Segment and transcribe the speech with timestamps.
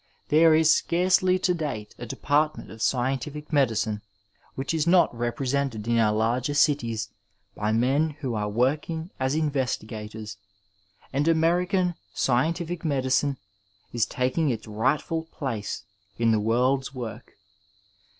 [0.29, 4.01] There is scarcely tcvday a departniNit of sdentifio medicine
[4.55, 7.09] which is not represented in our larger cities
[7.55, 10.37] by men who are wock iog as inyestigatoxs,
[11.13, 13.37] and American scientific medicine
[13.93, 15.83] is taking its rightful place
[16.17, 17.33] in the world's work.